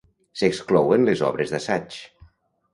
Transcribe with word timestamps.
S'exclouen 0.39 1.05
les 1.11 1.23
obres 1.29 1.55
d'assaig. 1.55 2.01